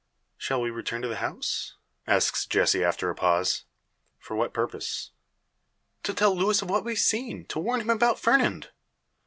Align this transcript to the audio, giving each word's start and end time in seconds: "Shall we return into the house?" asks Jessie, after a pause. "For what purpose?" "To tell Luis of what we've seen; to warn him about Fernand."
"Shall 0.35 0.61
we 0.61 0.71
return 0.71 0.97
into 1.03 1.09
the 1.09 1.17
house?" 1.17 1.75
asks 2.07 2.47
Jessie, 2.47 2.83
after 2.83 3.11
a 3.11 3.15
pause. 3.15 3.65
"For 4.17 4.35
what 4.35 4.51
purpose?" 4.51 5.11
"To 6.01 6.13
tell 6.15 6.35
Luis 6.35 6.63
of 6.63 6.71
what 6.71 6.83
we've 6.83 6.97
seen; 6.97 7.45
to 7.49 7.59
warn 7.59 7.81
him 7.81 7.91
about 7.91 8.17
Fernand." 8.17 8.71